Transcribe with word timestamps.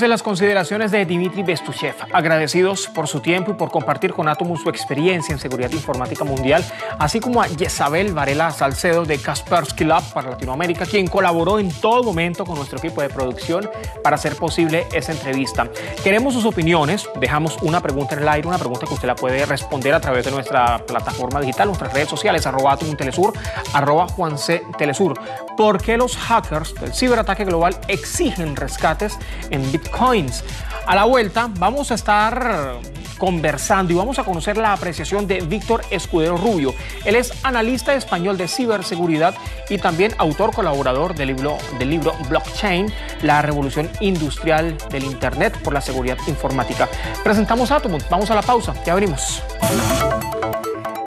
de 0.00 0.08
las 0.08 0.24
consideraciones 0.24 0.90
de 0.90 1.06
Dimitri 1.06 1.44
Bestushev, 1.44 1.94
agradecidos 2.12 2.88
por 2.88 3.06
su 3.06 3.20
tiempo 3.20 3.52
y 3.52 3.54
por 3.54 3.70
compartir 3.70 4.12
con 4.12 4.28
Atomus 4.28 4.62
su 4.62 4.68
experiencia 4.68 5.32
en 5.32 5.38
seguridad 5.38 5.70
informática 5.70 6.24
mundial, 6.24 6.64
así 6.98 7.20
como 7.20 7.40
a 7.40 7.44
Jezabel 7.44 8.12
Varela 8.12 8.50
Salcedo 8.50 9.04
de 9.04 9.18
Kaspersky 9.18 9.84
Lab 9.84 10.02
para 10.12 10.30
Latinoamérica, 10.30 10.84
quien 10.84 11.06
colaboró 11.06 11.60
en 11.60 11.70
todo 11.70 12.02
momento 12.02 12.44
con 12.44 12.56
nuestro 12.56 12.78
equipo 12.78 13.02
de 13.02 13.08
producción 13.08 13.70
para 14.02 14.16
hacer 14.16 14.34
posible 14.34 14.84
esa 14.92 15.12
entrevista. 15.12 15.68
Queremos 16.02 16.34
sus 16.34 16.44
opiniones, 16.44 17.08
dejamos 17.20 17.56
una 17.62 17.80
pregunta 17.80 18.16
en 18.16 18.22
el 18.22 18.28
aire, 18.28 18.48
una 18.48 18.58
pregunta 18.58 18.86
que 18.88 18.94
usted 18.94 19.06
la 19.06 19.14
puede 19.14 19.46
responder 19.46 19.94
a 19.94 20.00
través 20.00 20.24
de 20.24 20.32
nuestra 20.32 20.84
plataforma 20.84 21.40
digital, 21.40 21.68
nuestras 21.68 21.92
redes 21.92 22.08
sociales, 22.08 22.44
arroba 22.46 22.76
Telesur, 22.76 23.32
arroba 23.72 24.08
Juan 24.08 24.38
C. 24.38 24.62
Telesur. 24.76 25.14
¿Por 25.56 25.80
qué 25.80 25.96
los 25.96 26.16
hackers 26.16 26.74
del 26.74 26.92
ciberataque 26.92 27.44
global 27.44 27.78
exigen 27.86 28.56
rescates 28.56 29.16
en 29.50 29.62
Bitcoin? 29.70 29.83
Coins. 29.90 30.44
A 30.86 30.94
la 30.94 31.04
vuelta 31.04 31.48
vamos 31.58 31.90
a 31.90 31.94
estar 31.94 32.80
conversando 33.18 33.92
y 33.92 33.96
vamos 33.96 34.18
a 34.18 34.24
conocer 34.24 34.56
la 34.56 34.72
apreciación 34.72 35.26
de 35.26 35.40
Víctor 35.40 35.82
Escudero 35.90 36.36
Rubio. 36.36 36.74
Él 37.04 37.16
es 37.16 37.32
analista 37.44 37.94
español 37.94 38.36
de 38.36 38.48
ciberseguridad 38.48 39.34
y 39.68 39.78
también 39.78 40.12
autor 40.18 40.52
colaborador 40.52 41.14
del 41.14 41.28
libro, 41.28 41.58
del 41.78 41.90
libro 41.90 42.12
Blockchain, 42.28 42.92
la 43.22 43.40
revolución 43.42 43.88
industrial 44.00 44.76
del 44.90 45.04
Internet 45.04 45.56
por 45.62 45.72
la 45.72 45.80
seguridad 45.80 46.18
informática. 46.26 46.88
Presentamos 47.22 47.70
Atomut, 47.70 48.02
vamos 48.10 48.30
a 48.30 48.34
la 48.34 48.42
pausa, 48.42 48.74
ya 48.84 48.92
abrimos 48.92 49.42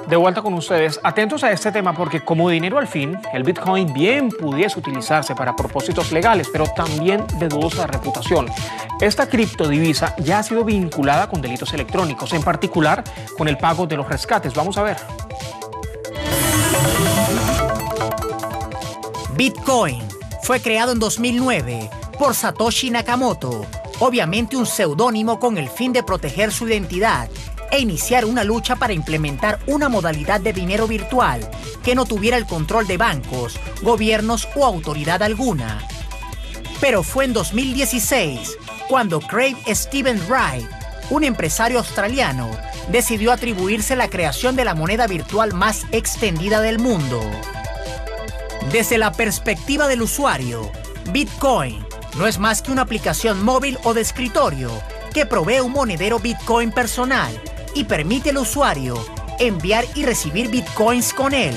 de 0.08 0.16
vuelta 0.16 0.42
con 0.42 0.54
ustedes. 0.54 1.00
Atentos 1.04 1.44
a 1.44 1.52
este 1.52 1.72
tema 1.72 1.94
porque 1.94 2.24
como 2.24 2.50
dinero 2.50 2.78
al 2.78 2.88
fin, 2.88 3.18
el 3.34 3.44
Bitcoin 3.44 3.94
bien 3.94 4.30
pudiese 4.30 4.80
utilizarse 4.80 5.36
para 5.36 5.56
propósitos 5.56 6.12
legales, 6.12 6.50
pero 6.52 6.66
también 6.76 7.26
de 7.40 7.48
dudosa 7.50 7.88
reputación. 7.88 8.48
Esta 9.02 9.28
criptodivisa 9.28 10.16
ya 10.18 10.40
ha 10.40 10.44
sido 10.44 10.64
vinculada 10.64 11.28
con 11.28 11.42
delitos 11.42 11.74
electrónicos, 11.74 12.34
en 12.34 12.42
particular 12.42 13.04
con 13.38 13.48
el 13.48 13.58
pago 13.58 13.86
de 13.86 13.98
los 13.98 14.08
rescates. 14.08 14.54
Vamos 14.54 14.78
a 14.78 14.84
ver. 14.84 14.98
Bitcoin 19.36 20.02
fue 20.42 20.62
creado 20.62 20.94
en 20.94 21.00
2009 21.00 21.90
por 22.18 22.34
Satoshi 22.34 22.90
Nakamoto, 22.90 23.66
obviamente 24.00 24.56
un 24.58 24.66
seudónimo 24.66 25.40
con 25.40 25.58
el 25.58 25.70
fin 25.70 25.94
de 25.94 26.02
proteger 26.02 26.52
su 26.52 26.68
identidad 26.68 27.30
e 27.72 27.80
iniciar 27.80 28.26
una 28.26 28.44
lucha 28.44 28.76
para 28.76 28.94
implementar 28.94 29.60
una 29.68 29.90
modalidad 29.90 30.40
de 30.40 30.54
dinero 30.54 30.88
virtual 30.88 31.50
que 31.84 31.96
no 31.96 32.06
tuviera 32.06 32.38
el 32.38 32.46
control 32.46 32.88
de 32.88 32.98
bancos, 32.98 33.60
gobiernos 33.82 34.48
o 34.56 34.66
autoridad 34.66 35.24
alguna. 35.24 35.80
Pero 36.80 37.04
fue 37.04 37.26
en 37.26 37.34
2016 37.34 38.58
cuando 38.88 39.20
Craig 39.20 39.56
Stephen 39.68 40.22
Wright, 40.28 40.68
un 41.10 41.24
empresario 41.24 41.80
australiano, 41.80 42.50
decidió 42.90 43.32
atribuirse 43.32 43.96
la 43.96 44.10
creación 44.10 44.56
de 44.56 44.66
la 44.66 44.76
moneda 44.76 45.08
virtual 45.08 45.54
más 45.54 45.86
extendida 45.92 46.62
del 46.62 46.80
mundo. 46.80 47.22
Desde 48.72 48.98
la 48.98 49.12
perspectiva 49.12 49.88
del 49.88 50.02
usuario, 50.02 50.72
Bitcoin 51.12 51.86
no 52.18 52.28
es 52.28 52.40
más 52.40 52.62
que 52.62 52.72
una 52.72 52.84
aplicación 52.84 53.44
móvil 53.44 53.78
o 53.84 53.94
de 53.94 54.02
escritorio 54.02 54.72
que 55.14 55.26
provee 55.26 55.62
un 55.62 55.72
monedero 55.72 56.20
Bitcoin 56.20 56.72
personal 56.72 57.40
y 57.78 57.84
permite 57.84 58.32
al 58.32 58.38
usuario 58.38 58.98
enviar 59.40 59.86
y 59.94 60.04
recibir 60.04 60.50
bitcoins 60.50 61.14
con 61.14 61.36
él. 61.36 61.56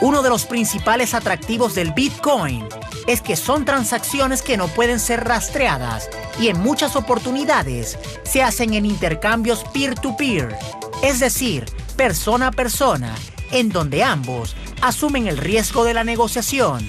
Uno 0.00 0.20
de 0.20 0.30
los 0.30 0.46
principales 0.46 1.14
atractivos 1.14 1.76
del 1.76 1.92
Bitcoin 1.92 2.66
es 3.06 3.20
que 3.20 3.36
son 3.36 3.64
transacciones 3.64 4.42
que 4.42 4.56
no 4.56 4.66
pueden 4.66 4.98
ser 4.98 5.24
rastreadas 5.24 6.10
y 6.40 6.48
en 6.48 6.58
muchas 6.58 6.96
oportunidades 6.96 7.98
se 8.24 8.42
hacen 8.42 8.74
en 8.74 8.84
intercambios 8.84 9.62
peer-to-peer, 9.72 10.56
es 11.02 11.20
decir, 11.20 11.66
persona 11.96 12.48
a 12.48 12.50
persona, 12.50 13.14
en 13.52 13.68
donde 13.68 14.02
ambos 14.02 14.56
asumen 14.80 15.28
el 15.28 15.36
riesgo 15.36 15.84
de 15.84 15.94
la 15.94 16.02
negociación. 16.02 16.84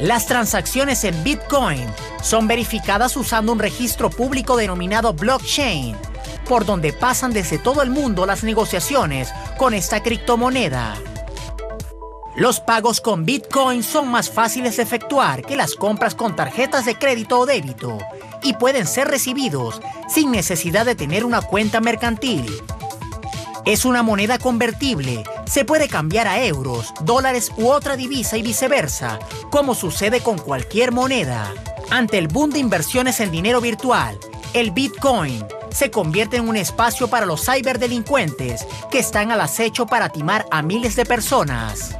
Las 0.00 0.26
transacciones 0.26 1.04
en 1.04 1.22
Bitcoin 1.22 1.84
son 2.22 2.46
verificadas 2.46 3.16
usando 3.16 3.52
un 3.52 3.58
registro 3.58 4.08
público 4.08 4.56
denominado 4.56 5.12
blockchain, 5.12 5.96
por 6.48 6.64
donde 6.64 6.92
pasan 6.92 7.32
desde 7.32 7.58
todo 7.58 7.82
el 7.82 7.90
mundo 7.90 8.26
las 8.26 8.42
negociaciones 8.42 9.28
con 9.58 9.74
esta 9.74 10.02
criptomoneda. 10.02 10.96
Los 12.34 12.60
pagos 12.60 13.00
con 13.00 13.24
Bitcoin 13.24 13.82
son 13.82 14.08
más 14.08 14.30
fáciles 14.30 14.76
de 14.76 14.84
efectuar 14.84 15.42
que 15.42 15.56
las 15.56 15.74
compras 15.74 16.14
con 16.14 16.36
tarjetas 16.36 16.86
de 16.86 16.96
crédito 16.96 17.40
o 17.40 17.46
débito 17.46 17.98
y 18.42 18.54
pueden 18.54 18.86
ser 18.86 19.08
recibidos 19.08 19.82
sin 20.08 20.30
necesidad 20.30 20.86
de 20.86 20.94
tener 20.94 21.24
una 21.24 21.42
cuenta 21.42 21.80
mercantil. 21.80 22.46
Es 23.66 23.84
una 23.84 24.02
moneda 24.02 24.38
convertible, 24.38 25.24
se 25.46 25.64
puede 25.64 25.88
cambiar 25.88 26.28
a 26.28 26.42
euros, 26.42 26.94
dólares 27.02 27.52
u 27.56 27.68
otra 27.68 27.96
divisa 27.96 28.38
y 28.38 28.42
viceversa, 28.42 29.18
como 29.50 29.74
sucede 29.74 30.20
con 30.20 30.38
cualquier 30.38 30.92
moneda. 30.92 31.52
Ante 31.90 32.18
el 32.18 32.28
boom 32.28 32.50
de 32.50 32.60
inversiones 32.60 33.20
en 33.20 33.30
dinero 33.30 33.60
virtual, 33.60 34.18
el 34.54 34.70
Bitcoin 34.70 35.44
se 35.70 35.90
convierte 35.90 36.36
en 36.36 36.48
un 36.48 36.56
espacio 36.56 37.08
para 37.08 37.26
los 37.26 37.44
ciberdelincuentes 37.44 38.66
que 38.90 38.98
están 38.98 39.30
al 39.30 39.40
acecho 39.40 39.86
para 39.86 40.08
timar 40.08 40.46
a 40.50 40.62
miles 40.62 40.96
de 40.96 41.04
personas. 41.04 41.96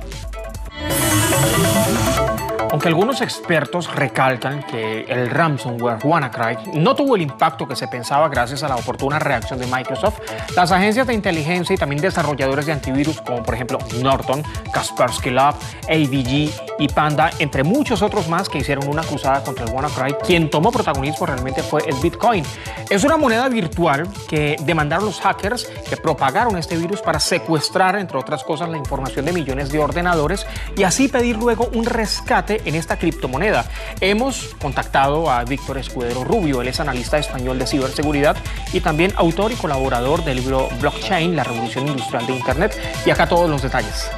Aunque 2.70 2.88
algunos 2.88 3.22
expertos 3.22 3.94
recalcan 3.94 4.62
que 4.62 5.00
el 5.08 5.30
ransomware 5.30 5.98
WannaCry 6.04 6.72
no 6.74 6.94
tuvo 6.94 7.16
el 7.16 7.22
impacto 7.22 7.66
que 7.66 7.74
se 7.74 7.88
pensaba 7.88 8.28
gracias 8.28 8.62
a 8.62 8.68
la 8.68 8.76
oportuna 8.76 9.18
reacción 9.18 9.58
de 9.58 9.66
Microsoft, 9.66 10.20
las 10.54 10.70
agencias 10.70 11.06
de 11.06 11.14
inteligencia 11.14 11.74
y 11.74 11.78
también 11.78 12.02
desarrolladores 12.02 12.66
de 12.66 12.72
antivirus 12.72 13.22
como 13.22 13.42
por 13.42 13.54
ejemplo 13.54 13.78
Norton, 14.02 14.42
Kaspersky 14.70 15.30
Lab, 15.30 15.54
AVG 15.88 16.50
y 16.78 16.88
Panda, 16.94 17.30
entre 17.38 17.64
muchos 17.64 18.02
otros 18.02 18.28
más 18.28 18.50
que 18.50 18.58
hicieron 18.58 18.86
una 18.86 19.02
cruzada 19.02 19.42
contra 19.42 19.64
el 19.64 19.72
WannaCry, 19.72 20.16
quien 20.26 20.50
tomó 20.50 20.70
protagonismo 20.70 21.24
realmente 21.24 21.62
fue 21.62 21.82
el 21.86 21.94
Bitcoin. 22.02 22.44
Es 22.90 23.02
una 23.02 23.16
moneda 23.16 23.48
virtual 23.48 24.06
que 24.28 24.56
demandaron 24.60 25.06
los 25.06 25.20
hackers 25.20 25.64
que 25.88 25.96
propagaron 25.96 26.58
este 26.58 26.76
virus 26.76 27.00
para 27.00 27.18
secuestrar, 27.18 27.96
entre 27.96 28.18
otras 28.18 28.44
cosas, 28.44 28.68
la 28.68 28.76
información 28.76 29.24
de 29.24 29.32
millones 29.32 29.70
de 29.70 29.78
ordenadores 29.78 30.46
y 30.76 30.82
así 30.82 31.08
pedir 31.08 31.36
luego 31.36 31.70
un 31.72 31.86
rescate 31.86 32.57
en 32.64 32.74
esta 32.74 32.98
criptomoneda. 32.98 33.64
Hemos 34.00 34.54
contactado 34.60 35.30
a 35.30 35.44
Víctor 35.44 35.78
Escudero 35.78 36.24
Rubio, 36.24 36.62
él 36.62 36.68
es 36.68 36.80
analista 36.80 37.18
español 37.18 37.58
de 37.58 37.66
ciberseguridad 37.66 38.36
y 38.72 38.80
también 38.80 39.12
autor 39.16 39.52
y 39.52 39.54
colaborador 39.56 40.24
del 40.24 40.36
libro 40.36 40.68
Blockchain, 40.80 41.36
la 41.36 41.44
revolución 41.44 41.88
industrial 41.88 42.26
de 42.26 42.32
Internet. 42.34 43.02
Y 43.06 43.10
acá 43.10 43.28
todos 43.28 43.48
los 43.48 43.62
detalles. 43.62 44.10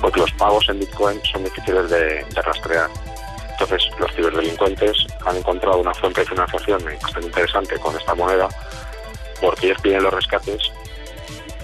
Porque 0.00 0.20
los 0.20 0.32
pagos 0.32 0.68
en 0.68 0.80
Bitcoin 0.80 1.20
son 1.32 1.44
difíciles 1.44 1.90
de, 1.90 2.24
rastrear. 2.42 2.90
Entonces, 3.52 3.88
los 3.98 4.12
ciberdelincuentes 4.14 5.06
han 5.24 5.36
encontrado 5.36 5.78
una 5.78 5.94
fuente 5.94 6.20
de 6.20 6.26
financiación 6.26 6.82
bastante 7.00 7.26
interesante 7.26 7.78
con 7.78 7.96
esta 7.96 8.14
moneda 8.14 8.48
porque 9.40 9.66
ellos 9.66 9.80
piden 9.82 10.02
los 10.02 10.12
rescates 10.12 10.72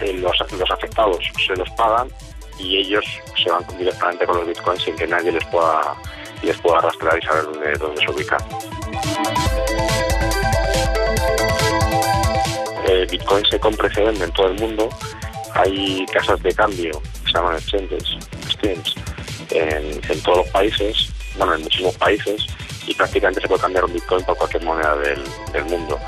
eh, 0.01 0.15
los, 0.15 0.41
afectados 0.71 1.19
se 1.47 1.55
los 1.57 1.69
pagan 1.71 2.09
y 2.59 2.79
ellos 2.79 3.05
se 3.43 3.51
van 3.51 3.65
directamente 3.79 4.27
con 4.27 4.39
los 4.39 4.47
bitcoins 4.47 4.83
sin 4.83 4.97
que 4.97 5.07
nadie 5.07 5.33
les 5.33 5.45
pueda 5.47 5.95
les 6.43 6.57
pueda 6.59 6.81
rastrear 6.81 7.19
y 7.19 7.27
saber 7.27 7.45
dónde, 7.45 7.73
dónde 7.73 8.01
se 8.01 8.11
ubican. 8.11 8.41
Eh, 12.87 13.07
bitcoin 13.11 13.45
se 13.45 13.61
compra 13.61 13.89
y 13.89 13.95
se 13.95 14.03
vende 14.03 14.25
en 14.25 14.33
todo 14.33 14.47
el 14.49 14.59
mundo. 14.59 14.89
Hay 15.55 16.07
casas 16.07 16.43
de 16.43 16.55
cambio, 16.55 16.93
que 17.25 17.31
se 17.31 17.39
llaman 17.39 17.57
exchanges, 17.57 18.19
en, 19.51 20.01
en 20.09 20.23
todos 20.23 20.39
los 20.39 20.49
países, 20.49 21.13
bueno, 21.37 21.55
en 21.55 21.63
muchísimos 21.63 21.97
países, 21.97 22.47
y 22.87 22.95
prácticamente 22.95 23.43
se 23.43 23.49
puede 23.49 23.61
cambiar 23.61 23.85
un 23.85 23.93
bitcoin 23.93 24.25
por 24.25 24.37
cualquier 24.37 24.65
moneda 24.65 24.97
del 24.97 25.65
mundo. 25.67 25.99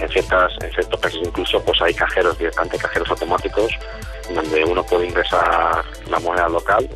En, 0.00 0.08
ciertas, 0.10 0.52
en 0.62 0.70
ciertos 0.72 1.00
países 1.00 1.20
incluso 1.24 1.62
pues 1.64 1.80
hay 1.80 1.94
cajeros 1.94 2.38
directamente, 2.38 2.78
cajeros 2.78 3.10
automáticos, 3.10 3.72
donde 4.34 4.64
uno 4.64 4.82
puede 4.84 5.06
ingresar 5.06 5.84
la 6.08 6.18
moneda 6.20 6.48
local. 6.48 6.88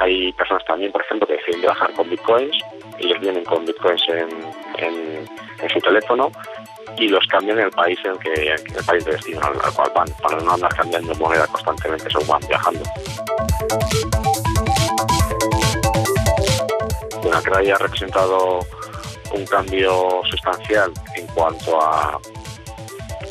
Hay 0.00 0.32
personas 0.32 0.64
también, 0.64 0.90
por 0.90 1.02
ejemplo, 1.02 1.26
que 1.26 1.34
deciden 1.34 1.62
viajar 1.62 1.92
con 1.94 2.10
bitcoins, 2.10 2.56
ellos 2.98 3.20
vienen 3.20 3.44
con 3.44 3.64
bitcoins 3.64 4.02
en, 4.08 4.28
en, 4.78 5.70
su 5.72 5.80
teléfono 5.80 6.30
y 6.98 7.08
los 7.08 7.26
cambian 7.28 7.58
en 7.58 7.64
el 7.64 7.70
país 7.70 7.98
en 8.04 8.18
que 8.18 8.52
el 8.52 8.84
país 8.84 9.04
de 9.04 9.12
destino 9.12 9.40
al, 9.42 9.72
cual 9.72 9.90
van, 9.94 10.08
para 10.22 10.38
no 10.40 10.52
andar 10.52 10.74
cambiando 10.74 11.14
moneda 11.14 11.46
constantemente 11.46 12.10
según 12.10 12.26
van 12.26 12.40
viajando. 12.46 12.82
Una 17.22 17.42
que 17.42 17.72
ha 17.72 17.78
representado 17.78 18.60
un 19.32 19.46
cambio 19.46 20.22
sustancial 20.30 20.92
en 21.13 21.13
cuanto 21.34 21.80
a 21.80 22.20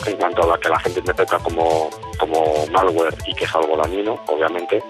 en 0.05 0.17
cuanto 0.17 0.43
a 0.43 0.47
lo 0.47 0.59
que 0.59 0.69
la 0.69 0.79
gente 0.79 0.99
interpreta 0.99 1.39
como, 1.39 1.89
como 2.19 2.65
malware 2.71 3.15
y 3.25 3.33
que 3.35 3.45
es 3.45 3.55
algo 3.55 3.77
dañino, 3.77 4.19
obviamente, 4.27 4.83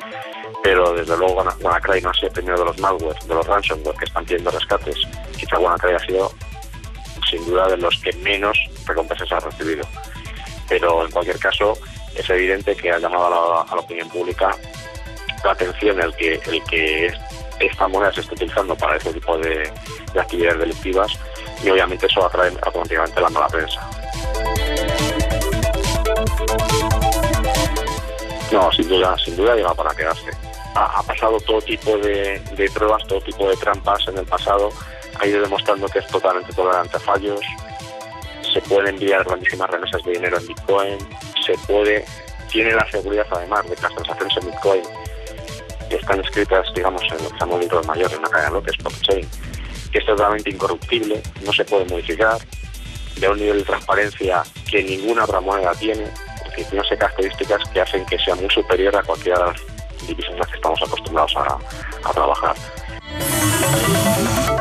pero 0.63 0.93
desde 0.93 1.15
luego 1.17 1.43
WannaCry 1.61 2.01
no 2.01 2.09
ha 2.09 2.13
sido 2.13 2.27
el 2.27 2.33
primero 2.33 2.59
de 2.59 2.65
los 2.65 2.79
malware, 2.79 3.19
de 3.19 3.35
los 3.35 3.45
ransomware 3.45 3.95
que 3.97 4.05
están 4.05 4.25
pidiendo 4.25 4.49
rescates. 4.49 4.97
Quizá 5.37 5.59
WannaCry 5.59 5.93
ha 5.93 5.99
sido 5.99 6.31
sin 7.29 7.45
duda 7.45 7.67
de 7.67 7.77
los 7.77 7.99
que 8.01 8.13
menos 8.13 8.57
recompensas 8.85 9.31
ha 9.31 9.39
recibido. 9.39 9.85
Pero 10.69 11.05
en 11.05 11.11
cualquier 11.11 11.39
caso 11.39 11.77
es 12.15 12.29
evidente 12.29 12.75
que 12.75 12.91
ha 12.91 12.99
llamado 12.99 13.25
a 13.61 13.75
la, 13.75 13.81
opinión 13.81 14.07
pública 14.09 14.55
la 15.43 15.51
atención 15.51 16.01
el 16.01 16.15
que, 16.15 16.35
el 16.45 16.63
que 16.63 17.13
esta 17.59 17.87
moneda 17.87 18.13
se 18.13 18.21
esté 18.21 18.35
utilizando 18.35 18.75
para 18.75 18.97
ese 18.97 19.11
tipo 19.13 19.37
de, 19.37 19.71
actividades 20.17 20.59
delictivas 20.59 21.11
y 21.63 21.69
obviamente 21.69 22.05
eso 22.05 22.25
atrae 22.25 22.51
automáticamente 22.61 23.21
la 23.21 23.29
mala 23.29 23.47
prensa. 23.47 23.89
No, 28.51 28.71
sin 28.71 28.87
duda, 28.87 29.17
sin 29.17 29.35
duda 29.35 29.55
llega 29.55 29.73
para 29.73 29.95
quedarse. 29.95 30.29
Ha, 30.75 31.03
pasado 31.03 31.39
todo 31.41 31.61
tipo 31.61 31.97
de, 31.97 32.41
pruebas, 32.73 33.03
todo 33.07 33.21
tipo 33.21 33.47
de 33.47 33.55
trampas 33.57 34.07
en 34.07 34.17
el 34.17 34.25
pasado, 34.25 34.69
ha 35.19 35.27
ido 35.27 35.41
demostrando 35.41 35.87
que 35.87 35.99
es 35.99 36.07
totalmente 36.07 36.51
tolerante 36.53 36.97
a 36.97 36.99
fallos, 36.99 37.41
se 38.51 38.61
puede 38.61 38.89
enviar 38.89 39.23
grandísimas 39.23 39.69
remesas 39.69 40.03
de 40.03 40.11
dinero 40.11 40.37
en 40.37 40.47
Bitcoin, 40.47 40.97
se 41.45 41.57
puede, 41.67 42.05
tiene 42.51 42.73
la 42.73 42.89
seguridad 42.89 43.25
además 43.31 43.69
de 43.69 43.75
que 43.75 43.81
las 43.83 43.93
transacciones 43.93 44.37
en 44.37 44.51
Bitcoin 44.51 44.81
están 45.89 46.19
escritas, 46.21 46.67
digamos, 46.73 47.03
en 47.03 47.17
que 47.17 47.39
llamamos 47.39 47.59
libros 47.59 47.87
mayores, 47.87 48.13
en 48.13 48.19
una 48.19 48.29
cadena 48.29 48.61
que 48.63 48.71
es 48.71 48.77
blockchain, 48.77 49.29
que 49.93 49.99
es 49.99 50.05
totalmente 50.05 50.49
incorruptible, 50.49 51.21
no 51.45 51.53
se 51.53 51.63
puede 51.63 51.85
modificar, 51.85 52.37
de 53.15 53.29
un 53.29 53.37
nivel 53.37 53.59
de 53.59 53.63
transparencia 53.63 54.43
que 54.69 54.83
ninguna 54.83 55.23
otra 55.23 55.39
moneda 55.39 55.71
tiene, 55.75 56.05
que 56.55 56.63
tiene 56.63 56.83
características 56.87 57.69
que 57.69 57.79
hacen 57.79 58.05
que 58.07 58.17
sea 58.17 58.33
muy 58.35 58.49
superior 58.49 58.95
a 58.95 59.03
cualquiera 59.03 59.37
de 59.39 59.45
las 59.45 60.07
divisiones 60.07 60.39
las 60.39 60.47
que 60.47 60.55
estamos 60.55 60.81
acostumbrados 60.81 61.33
a 61.37 62.11
trabajar. 62.11 62.55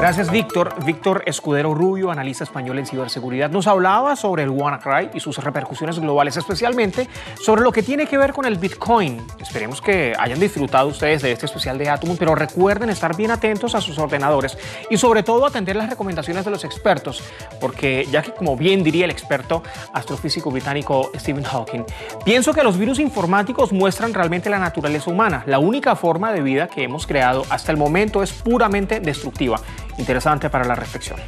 Gracias, 0.02 0.32
Víctor. 0.32 0.74
Víctor 0.84 1.22
Escudero 1.26 1.74
Rubio, 1.74 2.10
analista 2.10 2.42
español 2.42 2.76
en 2.80 2.86
ciberseguridad, 2.86 3.50
nos 3.50 3.68
hablaba 3.68 4.16
sobre 4.16 4.42
el 4.42 4.50
WannaCry 4.50 5.10
y 5.14 5.20
sus 5.20 5.38
repercusiones 5.38 6.00
globales, 6.00 6.36
especialmente 6.36 7.08
sobre 7.40 7.62
lo 7.62 7.70
que 7.70 7.84
tiene 7.84 8.06
que 8.06 8.18
ver 8.18 8.32
con 8.32 8.44
el 8.44 8.58
Bitcoin. 8.58 9.24
Esperemos 9.38 9.80
que 9.80 10.12
hayan 10.18 10.40
disfrutado 10.40 10.88
ustedes 10.88 11.22
de 11.22 11.30
este 11.30 11.46
especial 11.46 11.78
de 11.78 11.88
Atom, 11.88 12.16
pero 12.16 12.34
recuerden 12.34 12.90
estar 12.90 13.16
bien 13.16 13.30
atentos 13.30 13.76
a 13.76 13.80
sus 13.80 13.96
ordenadores 13.96 14.58
y 14.90 14.96
sobre 14.96 15.22
todo 15.22 15.46
atender 15.46 15.76
las 15.76 15.88
recomendaciones 15.88 16.44
de 16.44 16.50
los 16.50 16.64
expertos, 16.64 17.22
porque 17.60 18.04
ya 18.10 18.22
que 18.22 18.32
como 18.32 18.56
bien 18.56 18.82
diría 18.82 19.04
el 19.04 19.12
experto 19.12 19.62
astrofísico 19.92 20.50
británico 20.50 21.12
Stephen 21.14 21.44
Hawking, 21.44 21.84
pienso 22.24 22.52
que 22.52 22.64
los 22.64 22.76
virus 22.76 22.98
informáticos 22.98 23.72
muestran 23.72 24.12
realmente 24.12 24.50
la 24.50 24.58
naturaleza 24.58 25.12
humana. 25.12 25.44
La 25.46 25.60
única 25.60 25.94
forma 25.94 26.32
de 26.32 26.42
vida 26.42 26.66
que 26.66 26.82
hemos 26.82 27.06
creado 27.06 27.44
hasta 27.50 27.70
el 27.70 27.78
momento 27.78 28.24
es 28.24 28.32
puramente 28.32 28.98
destructiva 28.98 29.60
interesante 29.98 30.50
para 30.50 30.64
la 30.64 30.74
reflexión. 30.74 31.18